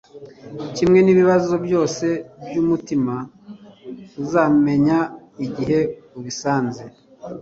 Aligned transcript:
Kimwe 0.75 0.99
n'ibibazo 1.01 1.53
byose 1.65 2.05
by'umutima, 2.47 3.15
uzamenya 4.23 4.99
igihe 5.45 5.79
ubisanze 6.17 6.83